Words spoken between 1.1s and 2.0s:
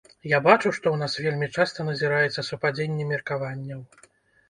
вельмі часта